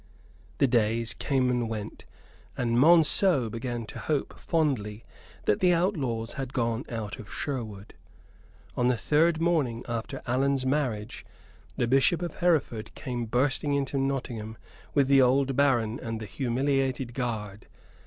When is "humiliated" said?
16.25-17.13